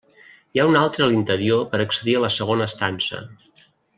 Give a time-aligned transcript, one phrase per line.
[0.55, 3.21] Hi ha un altre a l'interior per accedir a la segona estança.